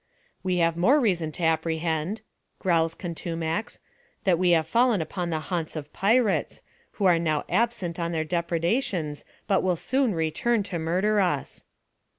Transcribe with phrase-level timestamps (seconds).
[0.43, 2.21] 'We have more reason to apprehend,"
[2.57, 3.77] growls Contumax,"
[4.23, 8.25] that we have fallen upK>n the haunts of pirates; who are now absent on their
[8.25, 11.65] depredations, but will soon return to murder us."